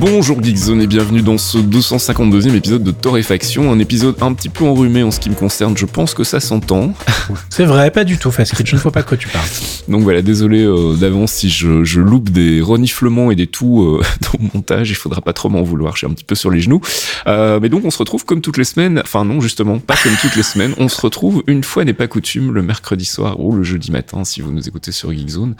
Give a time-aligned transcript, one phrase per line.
[0.00, 4.64] Bonjour Geekzone et bienvenue dans ce 252e épisode de Torréfaction, un épisode un petit peu
[4.64, 6.94] enrhumé en ce qui me concerne, je pense que ça s'entend.
[7.50, 9.48] C'est vrai, pas du tout facile, je ne vois pas de quoi tu parles.
[9.88, 14.02] Donc voilà, désolé euh, d'avance si je, je, loupe des reniflements et des tout euh,
[14.20, 16.52] dans le montage, il faudra pas trop m'en vouloir, je suis un petit peu sur
[16.52, 16.80] les genoux.
[17.26, 20.14] Euh, mais donc on se retrouve comme toutes les semaines, enfin non justement, pas comme
[20.20, 23.52] toutes les semaines, on se retrouve une fois n'est pas coutume le mercredi soir ou
[23.52, 25.56] le jeudi matin si vous nous écoutez sur Geekzone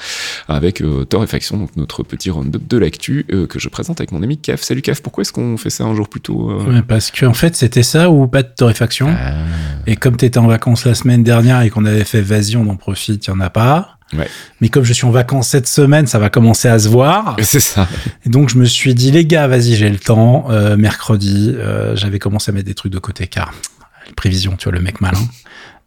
[0.47, 4.63] avec euh, Torréfaction, donc notre petit round-up de l'actu que je présente avec mon Caf.
[4.63, 7.35] Salut Caf, pourquoi est-ce qu'on fait ça un jour plus tôt ouais, Parce qu'en en
[7.35, 9.09] fait c'était ça ou pas de torréfaction.
[9.11, 9.35] Ah.
[9.87, 12.69] Et comme tu étais en vacances la semaine dernière et qu'on avait fait Vas-y, on
[12.69, 13.99] en profite, il n'y en a pas.
[14.17, 14.29] Ouais.
[14.61, 17.37] Mais comme je suis en vacances cette semaine, ça va commencer à se voir.
[17.43, 17.89] C'est ça.
[18.25, 20.47] Et donc je me suis dit, les gars, vas-y, j'ai le temps.
[20.51, 23.53] Euh, mercredi, euh, j'avais commencé à mettre des trucs de côté car
[24.15, 25.21] prévision, tu vois, le mec malin.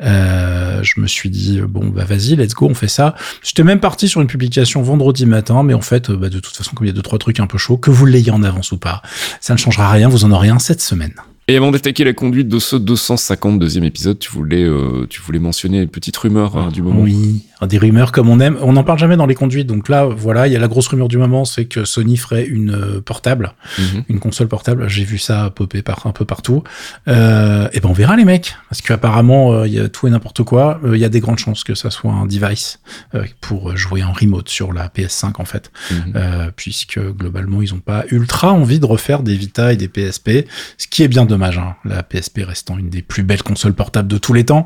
[0.01, 3.79] Euh, je me suis dit bon bah vas-y let's go on fait ça j'étais même
[3.79, 6.89] parti sur une publication vendredi matin mais en fait bah, de toute façon comme il
[6.89, 9.03] y a deux trois trucs un peu chauds que vous l'ayez en avance ou pas
[9.41, 11.13] ça ne changera rien vous en aurez un cette semaine
[11.47, 15.81] et avant d'attaquer la conduite de ce 252e épisode, tu voulais, euh, tu voulais mentionner
[15.81, 17.01] une petite rumeur hein, du moment.
[17.01, 18.57] Oui, des rumeurs comme on aime.
[18.61, 19.67] On n'en parle jamais dans les conduites.
[19.67, 22.45] Donc là, voilà, il y a la grosse rumeur du moment, c'est que Sony ferait
[22.45, 24.03] une euh, portable, Mhm.
[24.09, 24.87] une console portable.
[24.89, 26.63] J'ai vu ça popper par, un peu partout.
[27.07, 30.09] Euh, et ben on verra les mecs, parce qu'apparemment euh, il y a tout et
[30.09, 30.79] n'importe quoi.
[30.83, 32.79] Euh, Il y a des grandes chances que ça soit un device
[33.41, 36.51] pour jouer en remote sur la PS5 en fait, Mhm.
[36.55, 40.87] Puisque globalement ils ont pas ultra envie de refaire des Vita et des PSP, ce
[40.87, 41.57] qui est bien dommage.
[41.57, 44.65] Hein, la PSP restant une des plus belles consoles portables de tous les temps.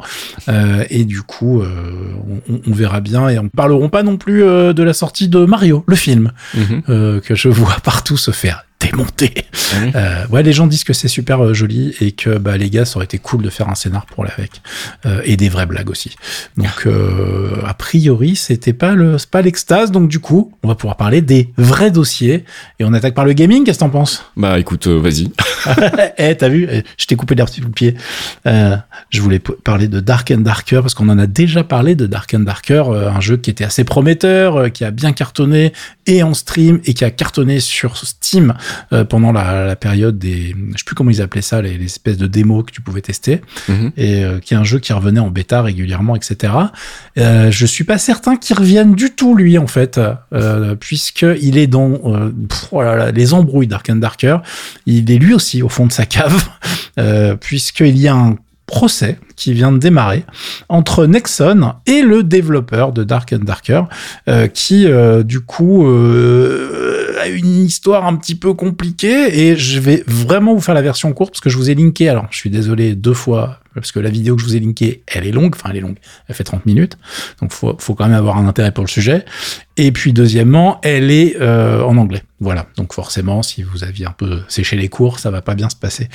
[0.50, 4.74] Euh, et du coup, on, on verra bien et on parleront pas non plus euh,
[4.74, 6.82] de la sortie de Mario, le film, Mhm.
[6.90, 9.34] euh, que je vois partout se faire démonter.
[9.82, 9.92] Oui.
[9.96, 12.86] Euh, ouais, les gens disent que c'est super euh, joli et que bah, les gars,
[12.86, 14.62] ça aurait été cool de faire un scénar pour l'avec
[15.06, 16.16] euh, et des vraies blagues aussi.
[16.58, 19.92] Donc, euh, a priori, c'était pas le, pas l'extase.
[19.92, 22.46] Donc, du coup, on va pouvoir parler des vrais dossiers
[22.80, 23.64] et on attaque par le gaming.
[23.64, 24.26] Qu'est-ce que t'en penses?
[24.38, 25.32] Bah écoute, euh, vas-y.
[26.18, 26.68] Eh, t'as vu?
[26.72, 27.96] Eh, Je t'ai coupé l'herbe sous le pied.
[28.48, 28.76] Euh,
[29.10, 32.34] je voulais parler de Dark and Darker parce qu'on en a déjà parlé de Dark
[32.34, 35.74] and Darker, un jeu qui était assez prometteur, qui a bien cartonné
[36.08, 38.54] et en stream et qui a cartonné sur Steam
[39.10, 42.18] pendant la, la période des, je sais plus comment ils appelaient ça, les, les espèces
[42.18, 43.92] de démos que tu pouvais tester Mhm.
[43.98, 46.54] et euh, qui est un jeu qui revenait en bêta régulièrement, etc.
[47.18, 50.00] Euh, je suis pas certain qu'il revienne du tout lui en fait,
[50.34, 54.38] euh, puisque il est dans euh, pff, oh là là, les embrouilles Dark and Darker.
[54.86, 56.44] Il est lui aussi au fond de sa cave,
[57.00, 58.36] euh, puisqu'il y a un
[58.68, 60.26] procès qui vient de démarrer
[60.70, 63.84] entre Nexon et le développeur de Dark and Darker,
[64.28, 70.04] euh, qui euh, du coup euh, une histoire un petit peu compliquée et je vais
[70.08, 72.10] vraiment vous faire la version courte parce que je vous ai linké.
[72.10, 75.04] Alors, je suis désolé deux fois parce que la vidéo que je vous ai linkée,
[75.08, 75.98] elle est longue, enfin elle est longue,
[76.28, 76.98] elle fait 30 minutes,
[77.42, 79.26] donc faut, faut quand même avoir un intérêt pour le sujet.
[79.78, 82.24] Et puis deuxièmement, elle est euh, en anglais.
[82.42, 85.70] Voilà, donc forcément, si vous aviez un peu séché les cours, ça va pas bien
[85.70, 86.10] se passer.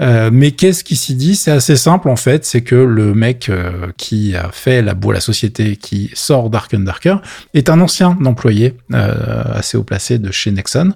[0.00, 1.34] Euh, mais qu'est-ce qui s'y dit?
[1.34, 5.20] C'est assez simple en fait, c'est que le mec euh, qui a fait la, la
[5.20, 7.16] société qui sort Dark and Darker
[7.54, 10.92] est un ancien employé euh, assez haut placé de chez Nexon,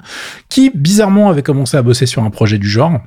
[0.50, 3.00] qui bizarrement avait commencé à bosser sur un projet du genre.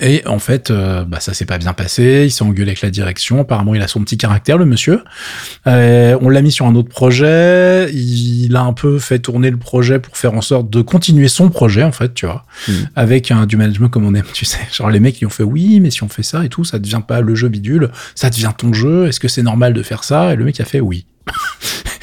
[0.00, 2.22] Et en fait, euh, bah, ça s'est pas bien passé.
[2.26, 3.40] Il s'est engueulé avec la direction.
[3.40, 5.04] Apparemment, il a son petit caractère, le monsieur.
[5.68, 7.88] Euh, on l'a mis sur un autre projet.
[7.92, 11.50] Il a un peu fait tourner le projet pour faire en sorte de continuer son
[11.50, 12.88] projet, en fait, tu vois, Mhm.
[12.96, 14.58] avec un du management comme on aime, tu sais.
[14.72, 16.78] Genre les mecs, ils ont fait oui, mais si on fait ça et tout, ça
[16.80, 19.06] devient pas le jeu bidule, ça devient ton jeu.
[19.06, 20.32] Est-ce que c'est normal de faire ça?
[20.32, 21.06] Et le mec a fait oui.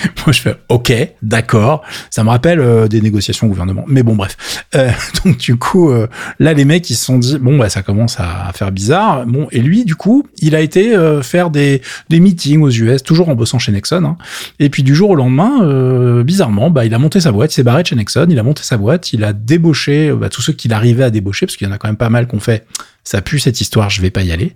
[0.26, 1.84] Moi, je fais OK, d'accord.
[2.10, 3.86] Ça me rappelle euh, des négociations au gouvernement.
[3.88, 4.66] Mais bon, bref.
[4.76, 4.90] Euh,
[5.26, 6.08] donc, du coup, euh,
[6.40, 9.26] là, les mecs, ils se sont dit, bon, bah, ça commence à, faire bizarre.
[9.26, 13.04] Bon, et lui, du coup, il a été euh, faire des, des meetings aux US,
[13.04, 14.04] toujours en bossant chez Nexon.
[14.04, 14.18] hein.
[14.60, 17.56] Et puis, du jour au lendemain, euh, bizarrement, bah, il a monté sa boîte, il
[17.56, 20.42] s'est barré de chez Nexon, il a monté sa boîte, il a débauché bah, tous
[20.42, 22.40] ceux qu'il arrivait à débaucher, parce qu'il y en a quand même pas mal qu'on
[22.40, 22.66] fait.
[23.06, 24.54] Ça pue cette histoire, je vais pas y aller.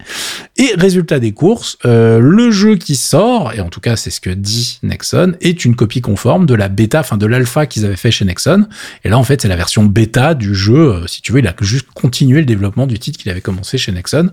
[0.58, 4.22] Et résultat des courses, euh, le jeu qui sort, et en tout cas c'est ce
[4.22, 7.98] que dit Nexon, est une copie conforme de la bêta, enfin de l'alpha qu'ils avaient
[7.98, 8.66] fait chez Nexon.
[9.04, 10.94] Et là en fait c'est la version bêta du jeu.
[10.94, 13.78] euh, Si tu veux, il a juste continué le développement du titre qu'il avait commencé
[13.78, 14.30] chez Nexon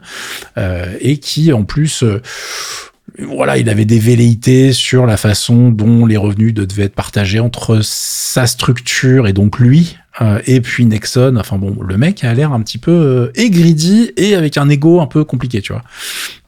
[0.59, 2.23] euh, et qui en plus euh,
[3.19, 7.39] voilà, il avait des velléités sur la façon dont les revenus de- devaient être partagés
[7.41, 11.37] entre sa structure et donc lui, euh, et puis Nexon.
[11.37, 15.01] Enfin bon, le mec a l'air un petit peu euh, aigridy et avec un ego
[15.01, 15.83] un peu compliqué, tu vois.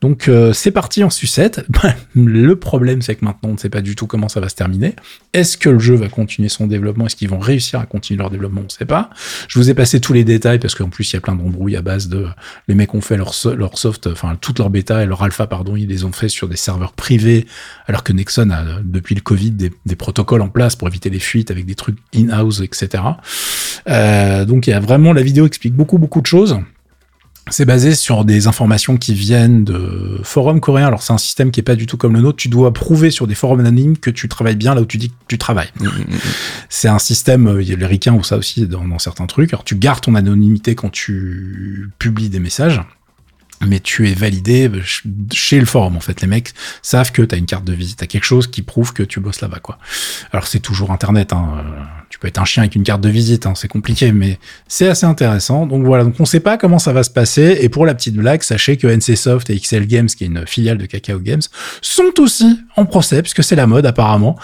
[0.01, 1.65] Donc euh, c'est parti en sucette.
[2.15, 4.55] le problème, c'est que maintenant, on ne sait pas du tout comment ça va se
[4.55, 4.95] terminer.
[5.33, 7.07] Est-ce que le jeu va continuer son développement?
[7.07, 8.61] Est-ce qu'ils vont réussir à continuer leur développement?
[8.61, 9.11] On ne sait pas.
[9.49, 11.77] Je vous ai passé tous les détails parce qu'en plus, il y a plein d'embrouilles
[11.77, 12.27] à base de
[12.69, 15.77] les mecs ont fait leur, leur soft, enfin toute leur bêta et leur alpha, pardon,
[15.77, 17.47] ils les ont fait sur des serveurs privés,
[17.87, 21.19] alors que Nexon a depuis le Covid des, des protocoles en place pour éviter les
[21.19, 23.03] fuites avec des trucs in-house, etc.
[23.89, 26.59] Euh, donc il y a vraiment la vidéo explique beaucoup beaucoup de choses.
[27.49, 30.89] C'est basé sur des informations qui viennent de forums coréens.
[30.89, 32.39] Alors c'est un système qui est pas du tout comme le nôtre.
[32.39, 35.11] Tu dois prouver sur des forums anonymes que tu travailles bien là où tu dis
[35.11, 35.71] que tu travailles.
[35.79, 36.19] Mmh, mmh, mmh.
[36.69, 39.27] C'est un système, euh, il y a les ricains ou ça aussi dans, dans certains
[39.27, 39.53] trucs.
[39.53, 42.81] Alors tu gardes ton anonymité quand tu publies des messages
[43.65, 44.71] mais tu es validé
[45.33, 46.21] chez le forum en fait.
[46.21, 48.03] Les mecs savent que tu as une carte de visite.
[48.03, 49.79] À quelque chose qui prouve que tu bosses là-bas quoi.
[50.33, 51.55] Alors c'est toujours internet hein.
[51.59, 51.63] Euh,
[52.09, 53.55] tu peux être un chien avec une carte de visite hein.
[53.57, 54.39] c'est compliqué mais
[54.69, 55.67] c'est assez intéressant.
[55.67, 56.05] Donc voilà.
[56.05, 57.59] Donc on sait pas comment ça va se passer.
[57.61, 60.79] Et pour la petite blague sachez que NCSoft et XL Games qui est une filiale
[60.79, 61.43] de Kakao Games
[61.81, 64.37] sont aussi en procès puisque c'est la mode apparemment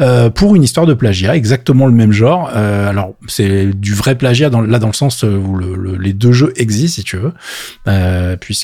[0.00, 2.50] euh, pour une histoire de plagiat exactement le même genre.
[2.54, 6.32] Euh, alors c'est du vrai plagiat dans, là dans le sens où le, les deux
[6.32, 7.32] jeux existent si tu veux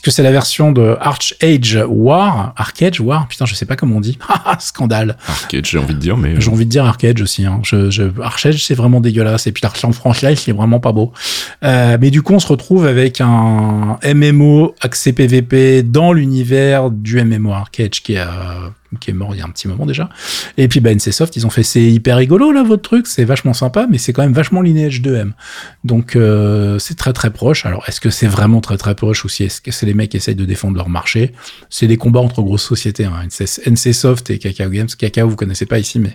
[0.00, 3.96] puisque c'est la version de Arch Age War, Arcade War, putain, je sais pas comment
[3.96, 4.18] on dit.
[4.58, 5.16] Scandale.
[5.26, 6.40] Arcade, j'ai envie de dire, mais.
[6.40, 7.46] J'ai envie de dire Arcade aussi.
[7.46, 7.60] Hein.
[7.62, 9.46] Je, je, Arch c'est vraiment dégueulasse.
[9.46, 11.12] Et puis en français, c'est vraiment pas beau.
[11.64, 17.22] Euh, mais du coup, on se retrouve avec un MMO accès PVP dans l'univers du
[17.22, 20.08] MMO Arcade qui a qui est mort il y a un petit moment déjà.
[20.56, 23.52] Et puis bah, NCSoft, ils ont fait c'est hyper rigolo là votre truc, c'est vachement
[23.52, 25.32] sympa, mais c'est quand même vachement Lineage 2M.
[25.84, 27.66] Donc euh, c'est très très proche.
[27.66, 30.10] Alors est-ce que c'est vraiment très très proche ou si est-ce que c'est les mecs
[30.10, 31.32] qui essayent de défendre leur marché?
[31.70, 33.26] C'est des combats entre grosses sociétés, hein.
[33.66, 34.88] NCSoft et Kakao Games.
[34.98, 36.14] Kakao vous connaissez pas ici, mais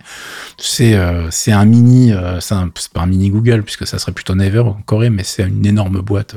[0.58, 2.56] c'est euh, un mini, euh, c'est
[2.94, 6.02] pas un mini Google puisque ça serait plutôt Never en Corée, mais c'est une énorme
[6.02, 6.36] boîte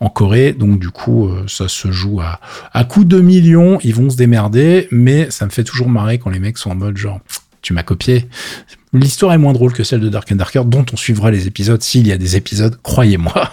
[0.00, 0.52] en Corée.
[0.52, 2.40] Donc du coup ça se joue à
[2.72, 6.30] à coup de millions, ils vont se démerder, mais ça me fait toujours marrer quand
[6.30, 7.20] les mecs sont en mode genre
[7.62, 8.28] tu m'as copié.
[8.94, 11.82] L'histoire est moins drôle que celle de Dark and Darker, dont on suivra les épisodes
[11.82, 13.50] s'il y a des épisodes, croyez-moi.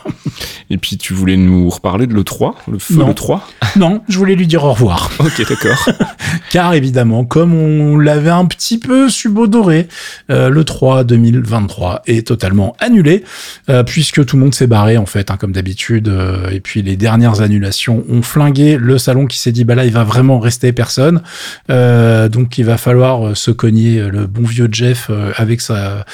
[0.69, 3.07] Et puis tu voulais nous reparler de l'E3, le feu non.
[3.07, 3.41] l'E3
[3.75, 5.11] Non, je voulais lui dire au revoir.
[5.19, 5.89] Ok, d'accord.
[6.51, 9.87] Car évidemment, comme on l'avait un petit peu subodoré,
[10.29, 13.23] euh, le 3 2023 est totalement annulé,
[13.69, 16.07] euh, puisque tout le monde s'est barré en fait, hein, comme d'habitude.
[16.07, 19.85] Euh, et puis les dernières annulations ont flingué le salon qui s'est dit, bah là,
[19.85, 21.21] il va vraiment rester personne.
[21.69, 26.05] Euh, donc il va falloir se cogner le bon vieux Jeff avec sa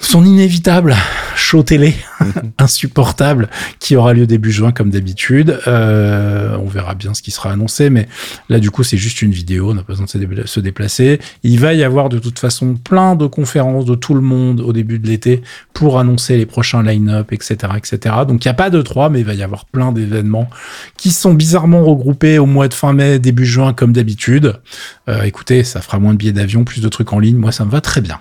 [0.00, 0.96] son inévitable
[1.36, 1.94] show télé
[2.58, 3.48] insupportable
[3.78, 5.58] qui aura lieu début juin comme d'habitude.
[5.66, 8.08] Euh, on verra bien ce qui sera annoncé, mais
[8.48, 11.20] là du coup c'est juste une vidéo, on n'a pas besoin de se déplacer.
[11.42, 14.72] Il va y avoir de toute façon plein de conférences de tout le monde au
[14.72, 15.42] début de l'été
[15.74, 18.16] pour annoncer les prochains line-up, etc., etc.
[18.26, 20.48] Donc il n'y a pas de 3, mais il va y avoir plein d'événements
[20.96, 24.60] qui sont bizarrement regroupés au mois de fin mai, début juin comme d'habitude.
[25.08, 27.36] Euh, écoutez, ça fera moins de billets d'avion, plus de trucs en ligne.
[27.36, 28.20] Moi ça me va très bien.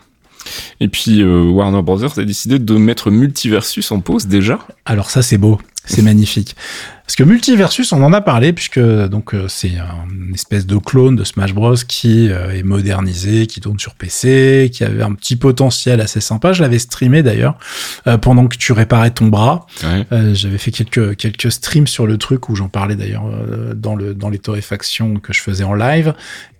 [0.79, 4.59] Et puis euh, Warner Brothers a décidé de mettre Multiversus en pause déjà.
[4.85, 6.55] Alors ça c'est beau, c'est magnifique.
[7.09, 9.71] Parce que Multiversus, on en a parlé puisque donc euh, c'est
[10.11, 14.69] une espèce de clone de Smash Bros qui euh, est modernisé, qui tourne sur PC,
[14.71, 16.53] qui avait un petit potentiel assez sympa.
[16.53, 17.57] Je l'avais streamé d'ailleurs
[18.05, 19.65] euh, pendant que tu réparais ton bras.
[19.83, 20.05] Ouais.
[20.11, 23.95] Euh, J'avais fait quelques quelques streams sur le truc où j'en parlais d'ailleurs euh, dans
[23.95, 26.13] le dans les torréfactions que je faisais en live.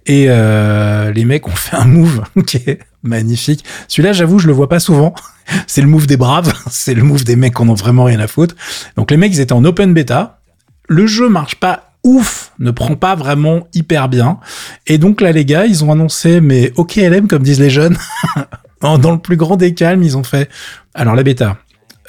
[0.07, 3.63] Et euh, les mecs ont fait un move qui est magnifique.
[3.87, 5.13] Celui-là, j'avoue, je le vois pas souvent.
[5.67, 6.53] C'est le move des braves.
[6.69, 8.55] C'est le move des mecs qui en ont vraiment rien à foutre.
[8.95, 10.39] Donc les mecs, ils étaient en open bêta.
[10.87, 14.39] Le jeu marche pas ouf, ne prend pas vraiment hyper bien.
[14.87, 17.97] Et donc là, les gars, ils ont annoncé, mais OKLM, comme disent les jeunes,
[18.81, 20.49] dans le plus grand des calmes, ils ont fait.
[20.93, 21.57] Alors la bêta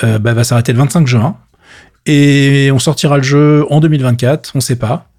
[0.05, 1.37] euh, bah, va s'arrêter le 25 juin.
[2.07, 5.11] Et on sortira le jeu en 2024, on sait pas.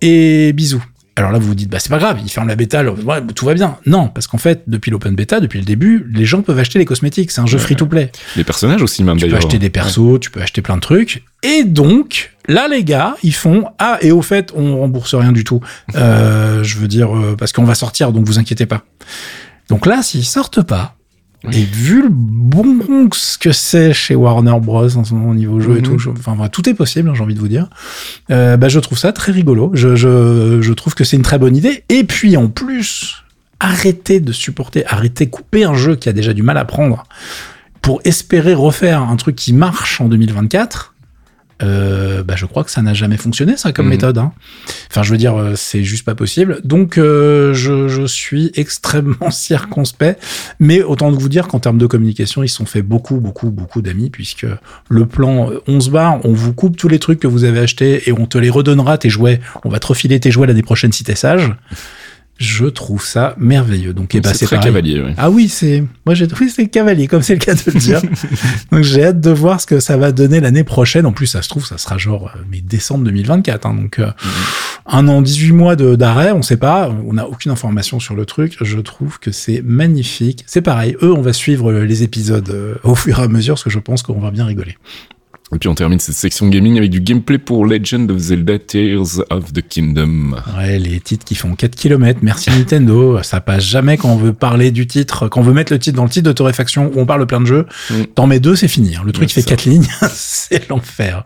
[0.00, 0.82] Et bisous.
[1.16, 3.44] Alors là, vous vous dites, bah c'est pas grave, ils ferment la bêta, ouais, tout
[3.44, 3.76] va bien.
[3.84, 6.86] Non, parce qu'en fait, depuis l'open bêta, depuis le début, les gens peuvent acheter les
[6.86, 7.30] cosmétiques.
[7.30, 7.64] C'est un jeu Ouais.
[7.64, 8.10] free-to-play.
[8.36, 11.24] Les personnages aussi, même Tu peux acheter des persos, tu peux acheter plein de trucs.
[11.42, 15.44] Et donc, là, les gars, ils font ah et au fait, on rembourse rien du
[15.44, 15.60] tout.
[15.96, 18.82] Euh, je veux dire euh, parce qu'on va sortir, donc vous inquiétez pas.
[19.68, 20.96] Donc là, s'ils sortent pas.
[21.50, 23.08] Et vu le bon
[23.40, 25.82] que c'est chez Warner Bros en ce moment au niveau jeu et Mhm.
[25.82, 27.68] tout, je- enfin voilà, tout est possible, hein, j'ai envie de vous dire.
[28.30, 29.70] Euh, bah, je trouve ça très rigolo.
[29.74, 31.82] Je, je, je trouve que c'est une très bonne idée.
[31.88, 33.24] Et puis en plus,
[33.58, 37.04] arrêtez de supporter, arrêtez couper un jeu qui a déjà du mal à prendre
[37.80, 40.91] pour espérer refaire un truc qui marche en 2024.
[41.62, 43.90] Euh, bah, je crois que ça n'a jamais fonctionné, ça, comme Mhm.
[43.92, 44.18] méthode.
[44.18, 44.32] Hein.
[44.90, 46.60] Enfin, je veux dire, euh, c'est juste pas possible.
[46.64, 50.20] Donc, euh, je, je suis extrêmement circonspect.
[50.60, 53.82] Mais autant vous dire qu'en termes de communication, ils se sont fait beaucoup, beaucoup, beaucoup
[53.82, 54.46] d'amis, puisque
[54.88, 58.08] le plan euh, 11 bars, on vous coupe tous les trucs que vous avez achetés
[58.08, 59.40] et on te les redonnera, tes jouets.
[59.64, 61.52] On va te refiler tes jouets l'année prochaine si t'es sage.
[62.42, 63.94] Je trouve ça merveilleux.
[63.94, 64.72] Donc, eh ben, c'est très pareil.
[64.72, 65.00] cavalier.
[65.00, 65.14] ouais.
[65.16, 68.02] Ah oui, c'est moi j'ai trouvé c'est cavalier comme c'est le cas de le dire.
[68.72, 71.06] donc j'ai hâte de voir ce que ça va donner l'année prochaine.
[71.06, 74.10] En plus, ça se trouve ça sera genre euh, mais décembre 2024 hein, donc euh,
[74.86, 78.26] un an 18 mois de d'arrêt, on sait pas, on n'a aucune information sur le
[78.26, 78.56] truc.
[78.60, 80.42] Je trouve que c'est magnifique.
[80.48, 83.64] C'est pareil, eux on va suivre euh, les épisodes au fur et à mesure parce
[83.64, 84.76] que je pense qu'on va bien rigoler.
[85.54, 89.20] Et puis on termine cette section gaming avec du gameplay pour Legend of Zelda Tears
[89.28, 90.34] of the Kingdom.
[90.56, 93.22] Ouais, les titres qui font 4 km, merci Nintendo.
[93.22, 95.96] Ça passe jamais quand on veut parler du titre, quand on veut mettre le titre
[95.96, 97.66] dans le titre de torréfaction où on parle plein de jeux.
[97.90, 97.94] Mm.
[98.14, 98.96] T'en mets deux, c'est fini.
[98.96, 99.02] hein.
[99.04, 101.22] Le truc Ouais, fait c'est 4 lignes, c'est l'enfer.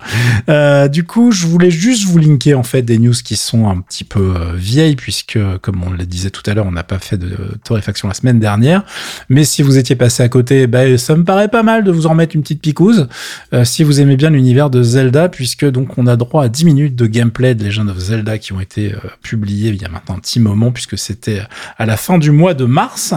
[0.49, 3.81] Euh, du coup, je voulais juste vous linker en fait des news qui sont un
[3.81, 6.99] petit peu euh, vieilles puisque, comme on le disait tout à l'heure, on n'a pas
[6.99, 8.83] fait de torréfaction la semaine dernière.
[9.29, 12.09] Mais si vous étiez passé à côté, bah, ça me paraît pas mal de vous
[12.09, 13.07] en mettre une petite picouse.
[13.53, 16.65] Euh, si vous aimez bien l'univers de Zelda, puisque donc on a droit à 10
[16.65, 19.89] minutes de gameplay de Legend of Zelda qui ont été euh, publiés il y a
[19.89, 21.43] maintenant un petit moment, puisque c'était
[21.79, 23.15] à la fin du mois de mars.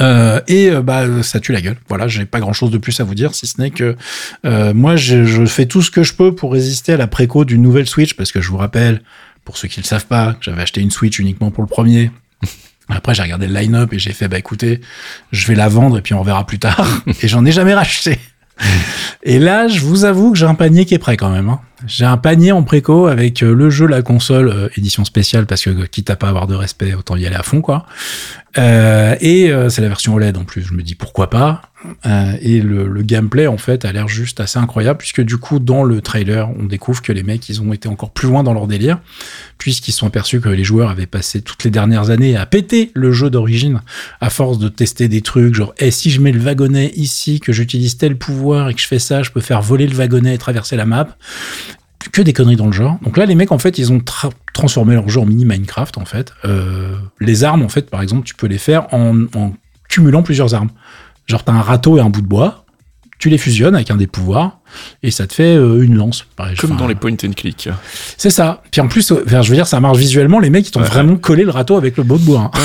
[0.00, 1.76] Euh, et euh, bah ça tue la gueule.
[1.88, 3.96] Voilà, j'ai pas grand chose de plus à vous dire, si ce n'est que
[4.46, 7.44] euh, moi je, je fais tout ce que je peux pour résister à la préco
[7.44, 9.02] d'une nouvelle Switch, parce que je vous rappelle,
[9.44, 12.10] pour ceux qui le savent pas, que j'avais acheté une Switch uniquement pour le premier.
[12.88, 14.80] Après, j'ai regardé le line-up et j'ai fait, bah écoutez,
[15.32, 17.02] je vais la vendre et puis on verra plus tard.
[17.22, 18.18] et j'en ai jamais racheté.
[19.22, 21.48] Et là, je vous avoue que j'ai un panier qui est prêt quand même.
[21.48, 21.60] hein.
[21.86, 25.62] J'ai un panier en préco avec euh, le jeu, la console, euh, édition spéciale, parce
[25.62, 27.86] que quitte à pas avoir de respect, autant y aller à fond, quoi.
[28.58, 30.62] Euh, et c'est la version OLED en plus.
[30.62, 31.62] Je me dis pourquoi pas?
[32.42, 36.02] Et le, gameplay en fait a l'air juste assez incroyable puisque du coup dans le
[36.02, 39.00] trailer on découvre que les mecs ils ont été encore plus loin dans leur délire
[39.56, 43.12] puisqu'ils sont aperçus que les joueurs avaient passé toutes les dernières années à péter le
[43.12, 43.80] jeu d'origine
[44.20, 47.52] à force de tester des trucs genre et si je mets le wagonnet ici que
[47.52, 50.38] j'utilise tel pouvoir et que je fais ça je peux faire voler le wagonnet et
[50.38, 51.16] traverser la map
[52.12, 52.98] que des conneries dans le genre.
[53.02, 55.98] Donc là, les mecs, en fait, ils ont tra- transformé leur jeu en mini Minecraft,
[55.98, 56.32] en fait.
[56.44, 59.52] Euh, les armes, en fait, par exemple, tu peux les faire en, en
[59.88, 60.70] cumulant plusieurs armes.
[61.26, 62.64] Genre, t'as un râteau et un bout de bois,
[63.18, 64.58] tu les fusionnes avec un des pouvoirs,
[65.02, 66.24] et ça te fait euh, une lance.
[66.36, 67.68] Pareil, Comme enfin, dans les point and click.
[68.16, 68.62] C'est ça.
[68.72, 70.38] Puis en plus, euh, enfin, je veux dire, ça marche visuellement.
[70.40, 70.86] Les mecs, ils t'ont Ouais.
[70.88, 72.50] vraiment collé le râteau avec le bout de bois.
[72.54, 72.60] hein.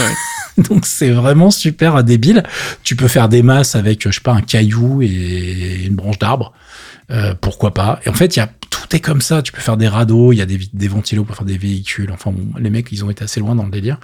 [0.69, 2.41] Donc c'est vraiment super débile.
[2.83, 6.53] Tu peux faire des masses avec, je sais pas, un caillou et une branche d'arbre.
[7.11, 9.41] Euh, pourquoi pas Et en fait, il y a tout est comme ça.
[9.41, 12.12] Tu peux faire des radeaux, il y a des, ventilos pour faire des véhicules.
[12.12, 13.98] Enfin, bon, les mecs, ils ont été assez loin dans le délire.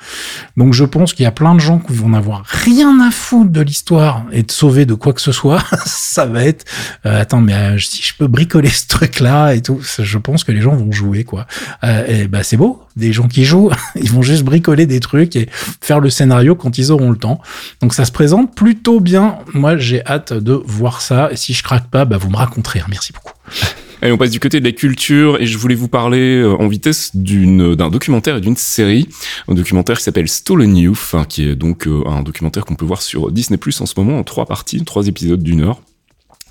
[0.57, 3.51] Donc, je pense qu'il y a plein de gens qui vont n'avoir rien à foutre
[3.51, 5.63] de l'histoire et de sauver de quoi que ce soit.
[5.85, 6.65] ça va être,
[7.05, 10.51] euh, attends, mais euh, si je peux bricoler ce truc-là et tout, je pense que
[10.51, 11.47] les gens vont jouer, quoi.
[11.83, 12.83] Euh, et bah, c'est beau.
[12.95, 15.49] Des gens qui jouent, ils vont juste bricoler des trucs et
[15.81, 17.41] faire le scénario quand ils auront le temps.
[17.81, 19.39] Donc, ça se présente plutôt bien.
[19.53, 21.31] Moi, j'ai hâte de voir ça.
[21.31, 22.81] Et si je craque pas, bah, vous me raconterez.
[22.89, 23.33] Merci beaucoup.
[24.01, 26.67] Allez, on passe du côté de la culture et je voulais vous parler euh, en
[26.67, 29.07] vitesse d'une d'un documentaire et d'une série,
[29.47, 32.85] un documentaire qui s'appelle Stolen Youth, hein, qui est donc euh, un documentaire qu'on peut
[32.85, 35.81] voir sur Disney Plus en ce moment en trois parties, trois épisodes d'une heure.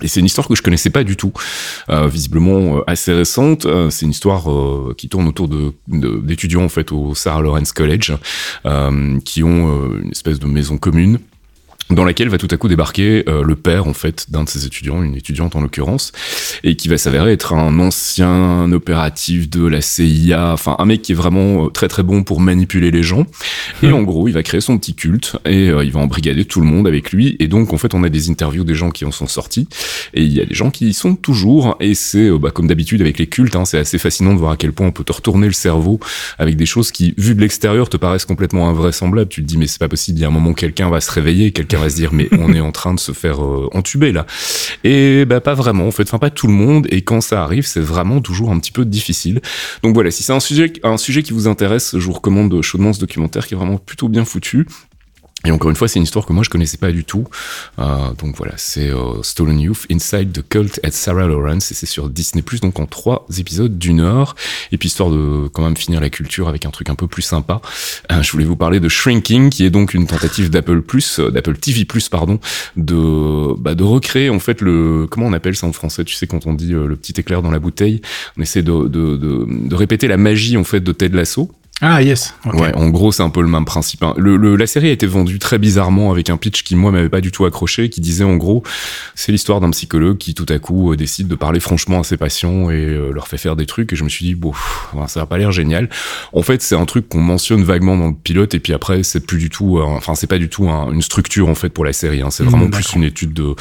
[0.01, 1.31] Et c'est une histoire que je connaissais pas du tout,
[1.89, 3.65] euh, visiblement euh, assez récente.
[3.65, 7.41] Euh, c'est une histoire euh, qui tourne autour de de- d'étudiants en fait au Sarah
[7.41, 8.13] Lawrence College,
[9.25, 11.19] qui ont une espèce de maison commune
[11.91, 14.65] dans laquelle va tout à coup débarquer euh, le père en fait d'un de ses
[14.65, 16.11] étudiants, une étudiante en l'occurrence,
[16.63, 21.11] et qui va s'avérer être un ancien opératif de la CIA, enfin un mec qui
[21.11, 23.25] est vraiment euh, très très bon pour manipuler les gens.
[23.83, 26.61] Et en gros, il va créer son petit culte et euh, il va embrigader tout
[26.61, 27.35] le monde avec lui.
[27.39, 29.67] Et donc en fait, on a des interviews des gens qui en sont sortis
[30.13, 31.75] et il y a des gens qui y sont toujours.
[31.79, 34.51] Et c'est euh, bah, comme d'habitude avec les cultes, hein, c'est assez fascinant de voir
[34.51, 35.99] à quel point on peut te retourner le cerveau
[36.37, 39.29] avec des choses qui, vues de l'extérieur, te paraissent complètement invraisemblables.
[39.29, 40.19] Tu te dis mais c'est pas possible.
[40.19, 42.53] Il y a un moment quelqu'un va se réveiller, quelqu'un va se dire mais on
[42.53, 44.25] est en train de se faire euh, entuber là.
[44.83, 46.87] Et bah pas vraiment en fait, enfin pas tout le monde.
[46.89, 49.41] Et quand ça arrive, c'est vraiment toujours un petit peu difficile.
[49.83, 52.93] Donc voilà, si c'est un sujet, un sujet qui vous intéresse, je vous recommande chaudement
[52.93, 54.67] ce documentaire qui est vraiment plutôt bien foutu.
[55.45, 57.27] Et encore une fois, c'est une histoire que moi je connaissais pas du tout.
[57.79, 61.85] Euh, donc voilà, c'est euh, Stolen Youth Inside the Cult at Sarah Lawrence et c'est
[61.85, 64.35] sur Disney donc en trois épisodes d'une heure.
[64.71, 67.21] Et puis histoire de quand même finir la culture avec un truc un peu plus
[67.21, 67.61] sympa,
[68.11, 71.31] euh, je voulais vous parler de Shrinking, qui est donc une tentative d'Apple Plus, euh,
[71.31, 72.39] d'Apple TV pardon,
[72.77, 76.03] de bah, de recréer en fait le comment on appelle ça en français?
[76.03, 78.01] Tu sais quand on dit euh, le petit éclair dans la bouteille,
[78.37, 81.51] on essaie de de, de, de répéter la magie en fait de Ted Lasso.
[81.83, 82.35] Ah yes.
[82.45, 84.03] Ouais, en gros, c'est un peu le même principe.
[84.03, 84.13] Hein.
[84.15, 87.21] Le, la série a été vendue très bizarrement avec un pitch qui moi m'avait pas
[87.21, 88.61] du tout accroché, qui disait en gros,
[89.15, 92.17] c'est l'histoire d'un psychologue qui tout à coup euh, décide de parler franchement à ses
[92.17, 93.93] patients et euh, leur fait faire des trucs.
[93.93, 94.53] Et je me suis dit, bon,
[95.07, 95.89] ça va pas l'air génial.
[96.33, 99.25] En fait, c'est un truc qu'on mentionne vaguement dans le pilote et puis après, c'est
[99.25, 102.21] plus du tout, enfin, c'est pas du tout une structure en fait pour la série.
[102.21, 102.29] Hein.
[102.29, 103.55] C'est vraiment mmh, plus une étude de,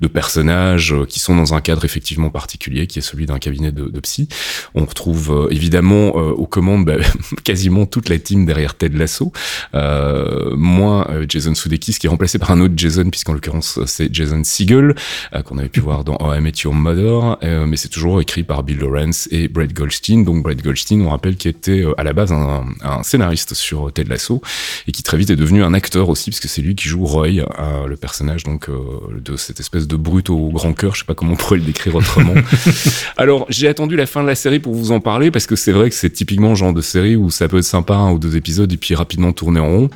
[0.00, 3.70] de personnages euh, qui sont dans un cadre effectivement particulier, qui est celui d'un cabinet
[3.70, 4.28] de, de, psy.
[4.74, 6.96] On retrouve évidemment aux commandes bah,
[7.44, 9.32] quasi toute la team derrière Ted Lasso.
[9.74, 14.12] Euh, moi, euh, Jason Sudeikis, qui est remplacé par un autre Jason, puisqu'en l'occurrence c'est
[14.14, 14.94] Jason Segel,
[15.34, 18.20] euh, qu'on avait pu voir dans Oh, I Met Your Mother, euh, mais c'est toujours
[18.20, 20.24] écrit par Bill Lawrence et Brett Goldstein.
[20.24, 24.08] Donc Brett Goldstein, on rappelle, qui était à la base un, un, scénariste sur Ted
[24.08, 24.40] Lasso
[24.86, 27.44] et qui très vite est devenu un acteur aussi, puisque c'est lui qui joue Roy,
[27.86, 30.94] le personnage donc de cette espèce de brute au grand cœur.
[30.94, 32.34] Je sais pas comment on pourrait le décrire autrement.
[33.16, 35.72] Alors j'ai attendu la fin de la série pour vous en parler parce que c'est
[35.72, 38.18] vrai que c'est typiquement le genre de série où ça peut être sympa un ou
[38.18, 39.90] deux épisodes et puis rapidement tourner en rond.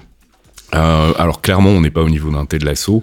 [0.75, 3.03] Euh, alors clairement, on n'est pas au niveau d'un thé de l'assaut,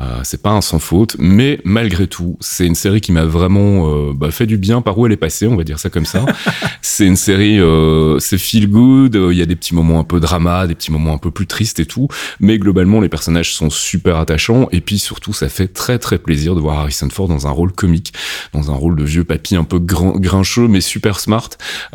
[0.00, 3.88] euh, c'est pas un sans faute, mais malgré tout, c'est une série qui m'a vraiment
[3.88, 6.06] euh, bah, fait du bien par où elle est passée, on va dire ça comme
[6.06, 6.24] ça.
[6.82, 10.20] c'est une série, euh, c'est feel good, il y a des petits moments un peu
[10.20, 12.08] drama, des petits moments un peu plus tristes et tout,
[12.40, 16.54] mais globalement les personnages sont super attachants et puis surtout ça fait très très plaisir
[16.54, 18.12] de voir Harrison Ford dans un rôle comique,
[18.52, 21.50] dans un rôle de vieux papy un peu grincheux mais super smart.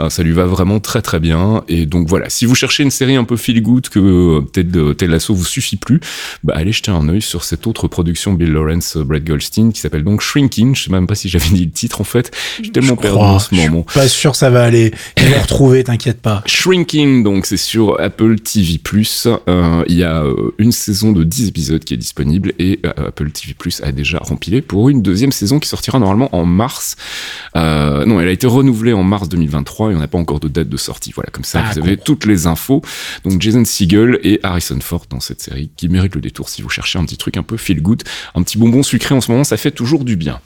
[0.10, 3.16] ça lui va vraiment très très bien et donc voilà, si vous cherchez une série
[3.16, 6.00] un peu feel good que peut-être de l'assaut vous suffit plus,
[6.44, 9.80] bah allez jeter un œil sur cette autre production Bill Lawrence, euh, Brett Goldstein qui
[9.80, 10.75] s'appelle donc Shrinking.
[10.75, 12.32] Je sais même pas si j'avais dit le titre en fait.
[12.62, 13.84] J'ai tellement perdu en ce moment.
[13.94, 14.94] pas sûr ça va aller.
[15.18, 16.44] Ils vont retrouver, t'inquiète pas.
[16.46, 18.80] Shrinking, donc c'est sur Apple TV+.
[19.48, 23.32] Euh, il y a euh, une saison de 10 épisodes qui est disponible et Apple
[23.32, 26.96] TV+ a déjà rempilé pour une deuxième saison qui sortira normalement en mars.
[27.56, 30.70] non, elle a été renouvelée en mars 2023 et on n'a pas encore de date
[30.70, 31.12] de sortie.
[31.13, 32.82] Voilà, comme ça ah, vous avez toutes les infos.
[33.24, 36.70] Donc Jason Segel et Harrison Ford dans cette série qui mérite le détour si vous
[36.70, 38.03] cherchez un petit truc un peu feel good,
[38.36, 40.39] un petit bonbon sucré en ce moment, ça fait toujours du bien.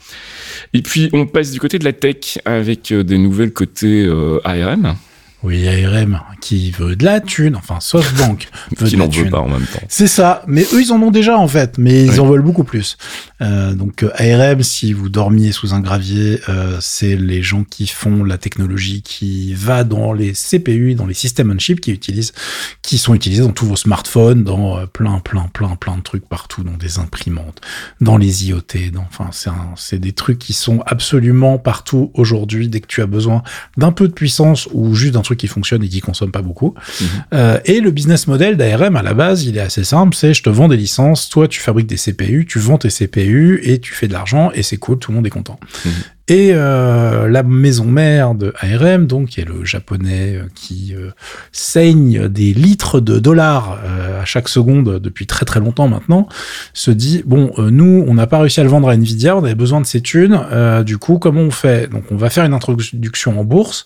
[0.72, 4.40] Et puis on passe du côté de la tech avec euh, des nouvelles côtés euh,
[4.44, 4.96] ARM.
[5.44, 8.48] Oui, ARM qui veut de la thune, enfin SoftBank
[8.78, 9.80] veut qui n'en veut pas en même temps.
[9.88, 12.64] C'est ça, mais eux ils en ont déjà en fait, mais ils en veulent beaucoup
[12.64, 12.96] plus.
[13.42, 18.24] Euh, donc ARM, si vous dormiez sous un gravier, euh, c'est les gens qui font
[18.24, 22.32] la technologie qui va dans les CPU, dans les systèmes on chip qui utilisent,
[22.80, 26.26] qui sont utilisés dans tous vos smartphones, dans euh, plein, plein, plein, plein de trucs
[26.26, 27.60] partout, dans des imprimantes,
[28.00, 32.68] dans les IoT, dans, enfin c'est c'est des trucs qui sont absolument partout aujourd'hui.
[32.68, 33.42] Dès que tu as besoin
[33.76, 36.74] d'un peu de puissance ou juste d'un truc qui fonctionne et qui consomme pas beaucoup.
[37.00, 37.06] Mhm.
[37.34, 40.42] Euh, et le business model d'ARM à la base, il est assez simple, c'est je
[40.42, 43.92] te vends des licences, toi tu fabriques des CPU, tu vends tes CPU et tu
[43.94, 45.58] fais de l'argent et c'est cool, tout le monde est content.
[45.84, 45.92] Mhm.
[46.26, 51.10] Et euh, la maison mère de ARM, donc qui est le japonais euh, qui euh,
[51.52, 53.78] saigne des litres de dollars
[54.20, 56.26] à chaque seconde depuis très très longtemps maintenant,
[56.72, 59.54] se dit bon, nous on n'a pas réussi à le vendre à Nvidia, on avait
[59.54, 60.40] besoin de ces thunes.
[60.84, 61.90] du coup, comment on fait?
[61.90, 63.84] Donc on va faire une introduction en bourse.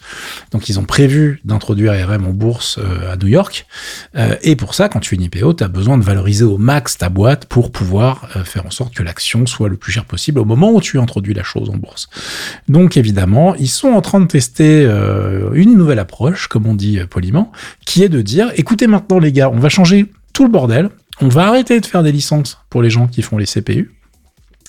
[0.53, 2.79] Donc ils ont prévu d'introduire ARM en bourse
[3.11, 3.67] à New York.
[4.43, 6.99] et pour ça, quand tu es une IPO, tu as besoin de valoriser au max
[6.99, 10.45] ta boîte pour pouvoir faire en sorte que l'action soit le plus cher possible au
[10.45, 12.09] moment où tu introduis la chose en bourse.
[12.69, 16.99] Donc évidemment, ils sont en train de tester euh, une nouvelle approche, comme on dit
[17.11, 17.53] poliment,
[17.87, 21.29] qui est de dire, écoutez maintenant les gars, on va changer tout le bordel, on
[21.29, 23.91] va arrêter de faire des licences pour les gens qui font les CPU,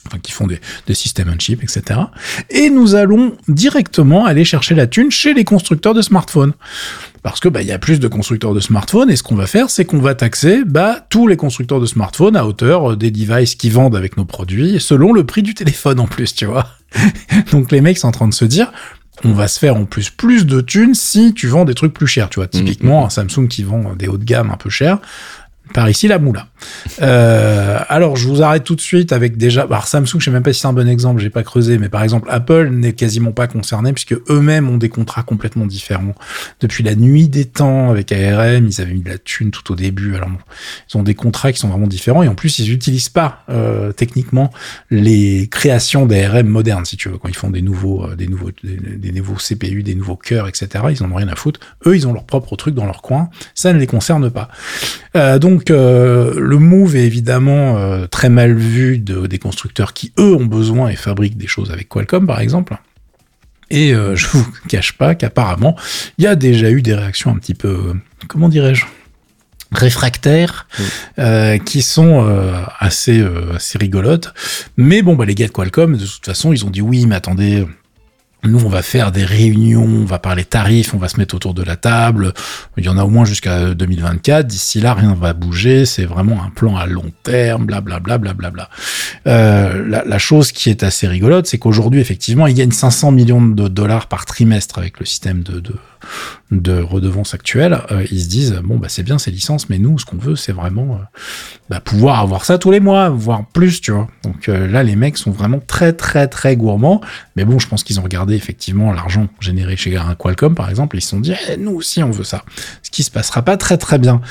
[0.08, 0.60] enfin qui font des,
[0.94, 2.00] systèmes on chip, etc.
[2.50, 6.54] Et nous allons directement aller chercher la thune chez les constructeurs de smartphones.
[7.22, 9.46] Parce que bah il y a plus de constructeurs de smartphones et ce qu'on va
[9.46, 13.56] faire, c'est qu'on va taxer bah tous les constructeurs de smartphones à hauteur des devices
[13.56, 16.68] qui vendent avec nos produits selon le prix du téléphone en plus, tu vois.
[17.52, 18.72] Donc les mecs sont en train de se dire
[19.24, 22.08] on va se faire en plus plus de thunes si tu vends des trucs plus
[22.08, 22.48] chers, tu vois.
[22.48, 25.00] Typiquement, un Samsung qui vend des hauts de gamme un peu chers,
[25.74, 26.48] par ici la moula.
[27.02, 29.64] Euh, alors, je vous arrête tout de suite avec déjà.
[29.64, 31.90] Alors, Samsung, je sais même pas si c'est un bon exemple, j'ai pas creusé, mais
[31.90, 36.16] par exemple, Apple n'est quasiment pas concerné puisque eux-mêmes ont des contrats complètement différents.
[36.60, 39.76] Depuis la nuit des temps avec ARM, ils avaient mis de la thune tout au
[39.76, 40.16] début.
[40.16, 40.30] Alors,
[40.92, 43.92] ils ont des contrats qui sont vraiment différents et en plus, ils n'utilisent pas euh,
[43.92, 44.52] techniquement
[44.90, 48.52] les créations d'ARM modernes, si tu veux, quand ils font des nouveaux, euh, des nouveaux,
[48.64, 50.86] des, nouveaux CPU, des nouveaux cœurs, etc.
[50.90, 51.60] Ils en ont rien à foutre.
[51.86, 53.30] Eux, ils ont leur propre truc dans leur coin.
[53.56, 54.50] Ça ne les concerne pas.
[55.40, 60.46] donc, le move est évidemment euh, très mal vu de, des constructeurs qui, eux, ont
[60.46, 62.78] besoin et fabriquent des choses avec Qualcomm, par exemple.
[63.70, 65.76] Et euh, je vous cache pas qu'apparemment,
[66.18, 67.94] il y a déjà eu des réactions un petit peu,
[68.28, 68.86] comment dirais-je
[69.72, 70.68] réfractaires
[71.20, 72.28] euh, qui sont
[72.80, 74.34] assez assez rigolotes
[74.78, 77.14] mais bon bah les gars de Qualcomm de toute façon ils ont dit oui mais
[77.14, 77.68] attendez
[78.44, 81.54] Nous, on va faire des réunions, on va parler tarifs, on va se mettre autour
[81.54, 82.34] de la table.
[82.78, 84.48] Il y en a au moins jusqu'à 2024.
[84.48, 85.86] D'ici là, rien ne va bouger.
[85.86, 88.70] C'est vraiment un plan à long terme, blablabla, blablabla.
[89.28, 93.46] Euh, la, la chose qui est assez rigolote, c'est qu'aujourd'hui, effectivement, ils gagnent 500 millions
[93.46, 95.62] de dollars par trimestre avec le système de,
[96.52, 97.80] de redevance actuelle.
[97.92, 100.36] Euh, ils se disent, bon, bah, c'est bien ces licences, mais nous, ce qu'on veut,
[100.36, 101.04] c'est vraiment euh,
[101.70, 104.08] bah, pouvoir avoir ça tous les mois, voire plus, tu vois.
[104.24, 107.02] Donc euh, là, les mecs sont vraiment très, très, très gourmands.
[107.36, 110.96] Mais bon, je pense qu'ils ont regardé effectivement l'argent généré chez un Qualcomm, par exemple,
[110.96, 112.44] et ils se sont dit, eh, nous aussi, on veut ça.
[112.84, 114.22] Ce qui se passera pas très, très bien.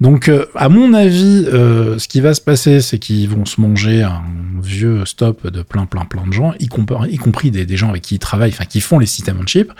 [0.00, 4.22] Donc, à mon avis, ce qui va se passer, c'est qu'ils vont se manger un
[4.62, 7.90] vieux stop de plein, plein, plein de gens, y, compris, y compris des, des gens
[7.90, 9.72] avec qui ils travaillent, enfin, qui font les systèmes on chip.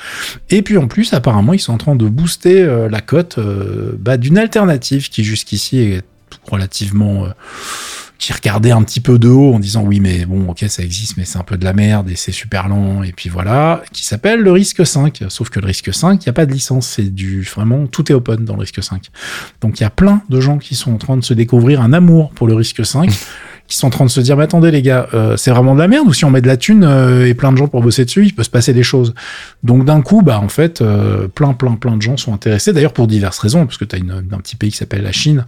[0.51, 3.93] Et puis, en plus, apparemment, ils sont en train de booster euh, la cote euh,
[3.99, 6.03] bah, d'une alternative qui jusqu'ici est
[6.51, 7.29] relativement euh,
[8.19, 11.17] qui regardait un petit peu de haut en disant oui mais bon ok ça existe
[11.17, 14.05] mais c'est un peu de la merde et c'est super lent et puis voilà qui
[14.05, 16.89] s'appelle le risque 5 sauf que le risque 5 il y a pas de licence
[16.89, 19.07] c'est du vraiment tout est open dans le risque 5
[19.61, 21.93] donc il y a plein de gens qui sont en train de se découvrir un
[21.93, 23.11] amour pour le risque 5
[23.69, 25.79] qui sont en train de se dire mais attendez les gars euh, c'est vraiment de
[25.79, 27.83] la merde ou si on met de la thune euh, et plein de gens pour
[27.83, 29.15] bosser dessus il peut se passer des choses.
[29.63, 32.95] Donc d'un coup bah en fait euh, plein plein plein de gens sont intéressés d'ailleurs
[32.95, 35.45] pour diverses raisons parce que tu as un petit pays qui s'appelle la Chine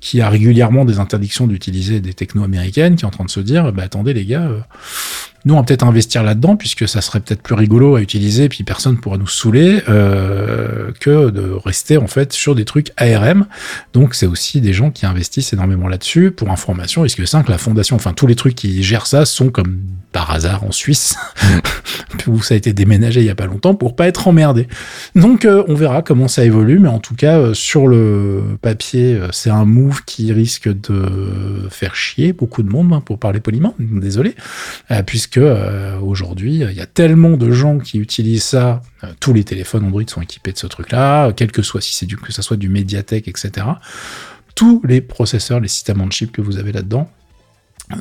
[0.00, 3.40] qui a régulièrement des interdictions d'utiliser des techno américaines qui est en train de se
[3.40, 4.48] dire bah attendez les gars
[5.44, 8.62] nous, on va peut-être investir là-dedans, puisque ça serait peut-être plus rigolo à utiliser, puis
[8.62, 13.46] personne pourra nous saouler, euh, que de rester en fait sur des trucs ARM.
[13.92, 16.30] Donc, c'est aussi des gens qui investissent énormément là-dessus.
[16.30, 19.80] Pour information, risque 5, la fondation, enfin tous les trucs qui gèrent ça sont comme
[20.12, 22.28] par hasard en Suisse, mm.
[22.30, 24.68] où ça a été déménagé il y a pas longtemps pour pas être emmerdé.
[25.16, 29.18] Donc, euh, on verra comment ça évolue, mais en tout cas, euh, sur le papier,
[29.32, 33.74] c'est un move qui risque de faire chier beaucoup de monde, hein, pour parler poliment.
[33.78, 34.34] Désolé,
[35.06, 38.82] puisque euh, aujourd'hui, il y a tellement de gens qui utilisent ça.
[39.04, 42.06] Euh, tous les téléphones Android sont équipés de ce truc-là, quel que soit si c'est
[42.06, 43.66] du que ça soit du Mediatek, etc.
[44.54, 47.10] Tous les processeurs, les systèmes on chip que vous avez là-dedans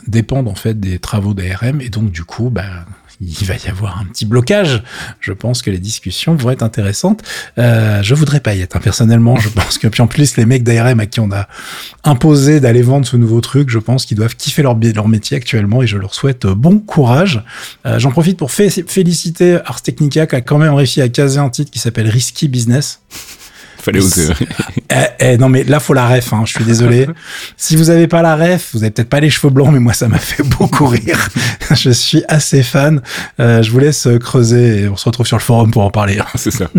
[0.08, 2.86] dépendent en fait des travaux d'ARM et donc du coup, bah,
[3.22, 4.82] il va y avoir un petit blocage.
[5.20, 7.22] Je pense que les discussions vont être intéressantes.
[7.58, 9.38] Euh, je voudrais pas y être, hein, personnellement.
[9.38, 11.48] Je pense que, puis en plus, les mecs d'ARM à qui on a
[12.04, 15.84] imposé d'aller vendre ce nouveau truc, je pense qu'ils doivent kiffer leur, leur métier actuellement
[15.84, 17.44] et je leur souhaite euh, bon courage.
[17.86, 21.50] Euh, J'en profite pour féliciter Ars Technica qui a quand même réussi à caser un
[21.50, 23.02] titre qui s'appelle Risky Business.
[23.82, 24.34] Fallait oser.
[24.94, 27.08] Eh, eh, non, mais là, faut la ref, hein, je suis désolé.
[27.58, 29.94] si vous avez pas la ref, vous avez peut-être pas les cheveux blancs, mais moi,
[29.94, 31.30] ça m'a fait beaucoup rire.
[31.76, 33.02] je suis assez fan.
[33.40, 36.20] Euh, je vous laisse creuser et on se retrouve sur le forum pour en parler.
[36.36, 36.70] C'est ça.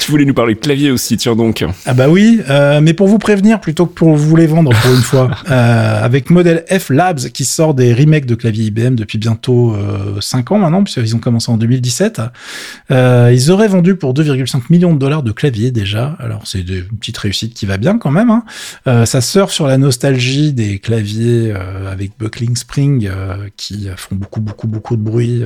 [0.00, 1.64] tu voulais nous parler de clavier aussi, tiens donc.
[1.86, 4.92] Ah bah oui, euh, mais pour vous prévenir plutôt que pour vous les vendre pour
[4.92, 5.30] une fois.
[5.50, 9.76] Euh, avec Model F Labs qui sort des remakes de clavier IBM depuis bientôt
[10.20, 12.20] 5 ans maintenant, puisqu'ils ont commencé en 2017.
[12.90, 16.16] ils auraient vendu pour 2,5 millions de dollars de claviers déjà.
[16.30, 18.30] Alors c'est une petite réussite qui va bien quand même.
[18.30, 18.44] Hein.
[18.86, 24.14] Euh, ça surfe sur la nostalgie des claviers euh, avec buckling spring euh, qui font
[24.14, 25.42] beaucoup beaucoup beaucoup de bruit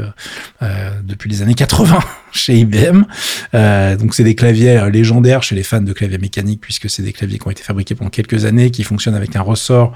[1.05, 1.99] depuis les années 80
[2.35, 3.05] chez IBM.
[3.99, 7.39] donc c'est des claviers légendaires chez les fans de claviers mécaniques puisque c'est des claviers
[7.39, 9.93] qui ont été fabriqués pendant quelques années, qui fonctionnent avec un ressort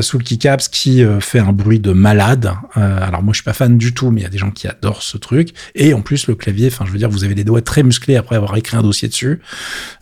[0.00, 2.52] sous le keycaps qui fait un bruit de malade.
[2.74, 4.66] alors moi je suis pas fan du tout, mais il y a des gens qui
[4.66, 5.50] adorent ce truc.
[5.74, 8.16] Et en plus le clavier, enfin je veux dire, vous avez des doigts très musclés
[8.16, 9.40] après avoir écrit un dossier dessus.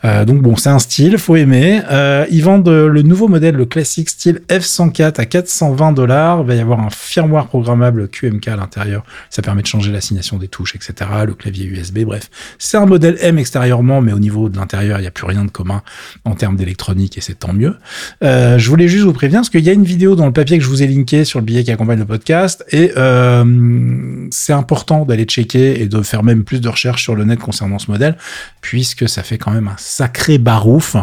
[0.04, 1.82] Euh, donc bon, c'est un style, faut aimer.
[1.90, 6.40] Euh, ils vendent le nouveau modèle, le classique style F104 à 420 dollars.
[6.40, 9.04] Il va y avoir un firmware programmable QMK à l'intérieur.
[9.30, 11.10] Ça permet de changer l'assignation des touches, etc.
[11.26, 12.31] Le clavier USB, bref.
[12.59, 15.44] C'est un modèle M extérieurement, mais au niveau de l'intérieur, il n'y a plus rien
[15.44, 15.83] de commun
[16.24, 17.76] en termes d'électronique et c'est tant mieux.
[18.22, 20.59] Euh, je voulais juste vous prévenir parce qu'il y a une vidéo dans le papier
[20.59, 24.52] que je vous ai linké sur le billet qui accompagne le podcast et euh, c'est
[24.52, 27.90] important d'aller checker et de faire même plus de recherches sur le net concernant ce
[27.90, 28.16] modèle
[28.61, 30.96] puisque ça fait quand même un sacré barouf.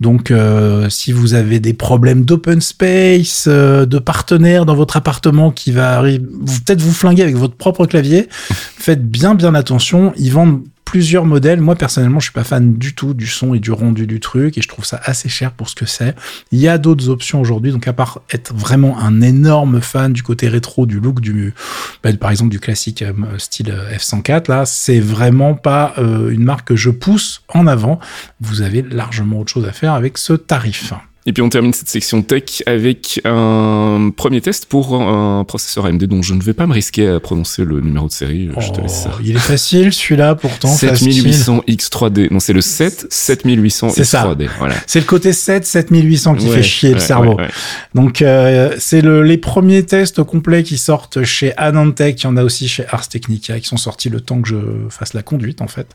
[0.00, 5.70] Donc, euh, si vous avez des problèmes d'open space, de partenaires dans votre appartement qui
[5.70, 10.03] va peut-être vous flinguer avec votre propre clavier, faites bien bien attention.
[10.16, 10.62] Ils vendent
[10.94, 11.60] plusieurs modèles.
[11.60, 14.56] Moi, personnellement, je suis pas fan du tout du son et du rendu du truc
[14.56, 16.14] et je trouve ça assez cher pour ce que c'est.
[16.52, 17.72] Il y a d'autres options aujourd'hui.
[17.72, 21.52] Donc, à part être vraiment un énorme fan du côté rétro, du look du,
[22.04, 26.44] bah, par exemple, du classique euh, style euh, F104, là, c'est vraiment pas euh, une
[26.44, 27.98] marque que je pousse en avant.
[28.40, 30.92] Vous avez largement autre chose à faire avec ce tarif.
[31.26, 36.04] Et puis on termine cette section tech avec un premier test pour un processeur AMD
[36.04, 38.50] dont je ne vais pas me risquer à prononcer le numéro de série.
[38.58, 39.10] je te laisse ça.
[39.14, 40.68] Oh, il est facile celui-là pourtant.
[40.68, 42.30] 7800 X3D.
[42.30, 44.48] Non, c'est le 7 7800 X3D.
[44.58, 44.74] Voilà.
[44.86, 47.38] C'est le côté 7 7800 qui fait chier le cerveau.
[47.94, 52.20] Donc euh, c'est le, les premiers tests complets qui sortent chez Anantech.
[52.22, 54.56] Il y en a aussi chez Ars Technica qui sont sortis le temps que je
[54.90, 55.86] fasse la conduite en fait.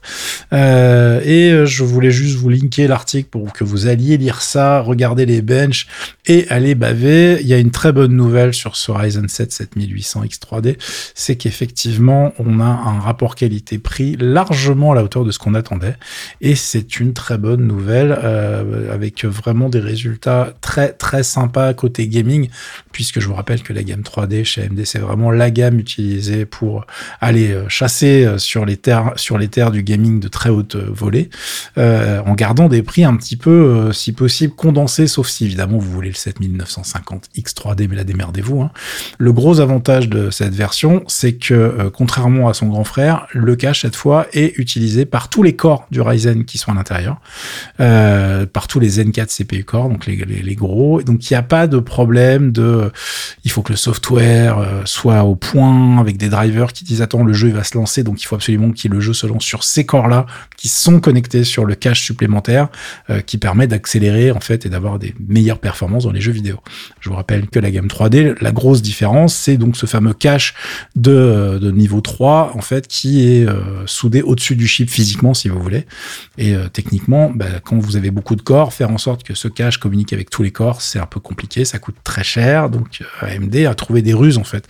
[0.53, 5.18] Euh, et je voulais juste vous linker l'article pour que vous alliez lire ça, regarder
[5.25, 5.88] les benches
[6.25, 7.39] et aller baver.
[7.41, 10.77] Il y a une très bonne nouvelle sur ce Ryzen 7 7800 X3D,
[11.15, 15.95] c'est qu'effectivement, on a un rapport qualité-prix largement à la hauteur de ce qu'on attendait.
[16.41, 22.08] Et c'est une très bonne nouvelle, euh, avec vraiment des résultats très, très sympas côté
[22.08, 22.49] gaming,
[22.91, 26.45] puisque je vous rappelle que la gamme 3D chez AMD, c'est vraiment la gamme utilisée
[26.45, 26.86] pour
[27.21, 30.75] aller euh, chasser euh, sur les terres, sur les terres du gaming de très haute
[30.75, 31.29] volée,
[31.77, 36.10] en gardant des prix un petit peu, si possible, condensés, sauf si évidemment vous voulez
[36.10, 38.62] le 7950 X3D, mais la démerdez-vous.
[38.62, 38.72] Hein.
[39.17, 43.56] Le gros avantage de cette version, c'est que euh, contrairement à son grand frère, le
[43.56, 47.19] cache cette fois est utilisé par tous les corps du Ryzen qui sont à l'intérieur,
[47.80, 51.02] euh, par tous les Zen 4 CPU corps, donc les, gros.
[51.02, 52.91] Donc il n'y a pas de problème de,
[53.43, 57.24] il faut que le software euh, soit au point avec des drivers qui disent attends
[57.24, 59.63] le jeu va se lancer, donc il faut absolument que le jeu se lance sur
[59.63, 60.26] ces corps là
[60.58, 62.69] qui sont connectés sur le cache supplémentaire
[63.26, 66.59] qui permet d'accélérer en fait et d'avoir des meilleures performances dans les jeux vidéo.
[66.99, 70.53] Je vous rappelle que la gamme 3D, la grosse différence, c'est donc ce fameux cache
[70.95, 75.59] de, niveau 3, en fait, qui est euh, soudé au-dessus du chip physiquement, si vous
[75.59, 75.85] voulez.
[76.38, 79.47] Et euh, techniquement, bah, quand vous avez beaucoup de corps, faire en sorte que ce
[79.47, 82.69] cache communique avec tous les corps, c'est un peu compliqué, ça coûte très cher.
[82.69, 84.67] Donc AMD a trouvé des ruses, en fait,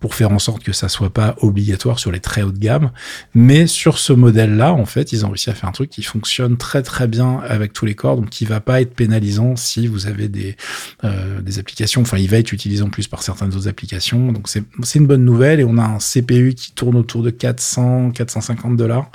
[0.00, 2.90] pour faire en sorte que ça soit pas obligatoire sur les très hautes gamme.
[3.34, 6.56] Mais sur ce modèle-là, en fait, ils ont réussi à faire un truc qui fonctionne
[6.56, 10.28] très très bien avec tous les corps, donc qui va pas être pénalisant vous avez
[10.28, 10.56] des,
[11.04, 12.02] euh, applications.
[12.02, 14.32] Enfin, il va être utilisé en plus par certaines autres applications.
[14.32, 18.10] Donc c'est une bonne nouvelle et on a un CPU qui tourne autour de 400,
[18.12, 19.10] 450 dollars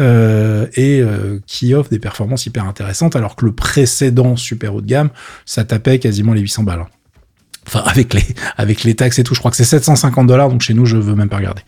[0.00, 4.80] euh, et euh, qui offre des performances hyper intéressantes alors que le précédent super haut
[4.80, 5.10] de gamme,
[5.46, 6.86] ça tapait quasiment les 800 balles.
[7.66, 8.24] Enfin, avec les,
[8.56, 10.96] avec les taxes et tout, je crois que c'est 750 dollars, donc chez nous, je
[10.96, 11.60] veux même pas regarder.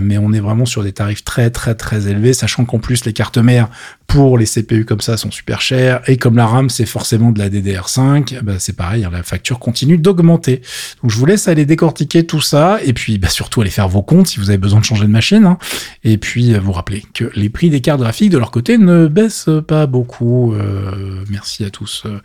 [0.00, 3.12] Mais on est vraiment sur des tarifs très, très, très élevés, sachant qu'en plus, les
[3.12, 3.68] cartes mères
[4.06, 7.38] pour les CPU comme ça sont super chères, et comme la RAM, c'est forcément de
[7.38, 10.62] la DDR5, bah, c'est pareil, hein, la facture continue d'augmenter.
[11.02, 14.02] Donc, je vous laisse aller décortiquer tout ça, et puis, bah, surtout aller faire vos
[14.02, 15.58] comptes si vous avez besoin de changer de machine, hein.
[16.04, 19.06] et puis, euh, vous rappeler que les prix des cartes graphiques de leur côté ne
[19.06, 20.54] baissent pas beaucoup.
[20.54, 22.20] Euh, merci à tous, euh,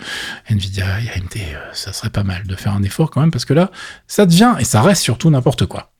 [0.49, 1.41] Nvidia et AMD,
[1.73, 3.71] ça serait pas mal de faire un fort quand même, parce que là,
[4.07, 5.91] ça devient, et ça reste surtout n'importe quoi.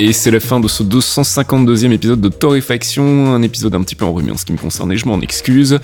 [0.00, 4.04] Et c'est la fin de ce 252e épisode de Torréfaction, un épisode un petit peu
[4.04, 5.80] enrhumé en ce qui me concerne et je m'en excuse.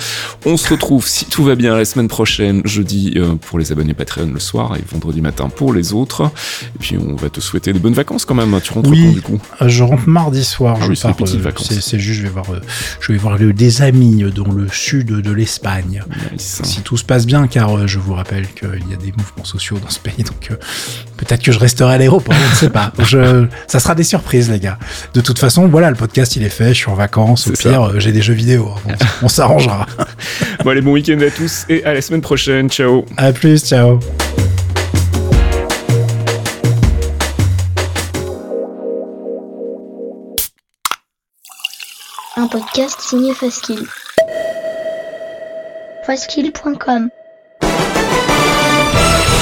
[0.46, 3.92] On se retrouve, si tout va bien, la semaine prochaine, jeudi euh, pour les abonnés
[3.92, 6.31] Patreon le soir et vendredi matin pour les autres.
[6.77, 8.57] Et puis on va te souhaiter de bonnes vacances quand même.
[8.62, 9.40] Tu rentres oui, quand du coup?
[9.61, 10.77] euh, Je rentre mardi soir.
[10.81, 11.72] Ah je oui, petites euh, vacances.
[11.81, 12.46] C'est juste, je vais voir,
[13.00, 16.05] je vais voir des amis dans le sud de l'Espagne.
[16.33, 16.61] Nice.
[16.62, 19.79] Si tout se passe bien, car je vous rappelle qu'il y a des mouvements sociaux
[19.83, 20.50] dans ce pays, donc
[21.16, 22.92] peut-être que je resterai à l'aéroport, je ne sais pas.
[23.05, 24.78] Je, ça sera des surprises, les gars.
[25.12, 27.48] De toute façon, voilà, le podcast, il est fait, je suis en vacances.
[27.48, 28.70] Au pire, euh, j'ai des jeux vidéo.
[28.86, 29.86] On, on s'arrangera.
[30.64, 32.68] bon, allez, bon week-end à tous et à la semaine prochaine.
[32.68, 33.04] Ciao.
[33.16, 33.98] À plus, ciao.
[42.36, 43.86] Un podcast signé Faskill.
[46.04, 47.08] Faskill.com